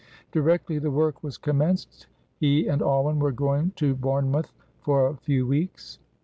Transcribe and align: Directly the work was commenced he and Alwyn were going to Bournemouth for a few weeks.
Directly 0.31 0.79
the 0.79 0.89
work 0.89 1.21
was 1.21 1.37
commenced 1.37 2.07
he 2.39 2.65
and 2.67 2.81
Alwyn 2.81 3.19
were 3.19 3.31
going 3.31 3.69
to 3.75 3.93
Bournemouth 3.93 4.51
for 4.79 5.05
a 5.07 5.15
few 5.17 5.45
weeks. 5.45 5.99